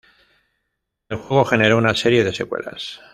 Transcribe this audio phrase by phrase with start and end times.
[1.09, 2.99] El juego generó una serie de secuelas.